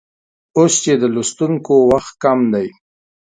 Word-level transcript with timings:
اوس 0.57 0.73
چې 0.83 0.93
د 1.01 1.03
لوستونکو 1.15 1.73
وخت 1.91 2.13
کم 2.23 2.39
دی 2.53 2.67